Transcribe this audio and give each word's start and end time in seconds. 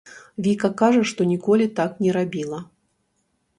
Віка 0.45 0.69
кажа, 0.81 1.03
што 1.11 1.27
ніколі 1.33 1.69
так 1.81 2.01
не 2.07 2.11
рабіла. 2.19 2.59